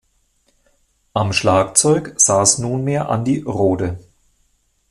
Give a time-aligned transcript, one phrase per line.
[1.13, 3.99] Am Schlagzeug saß nunmehr Andi Rohde.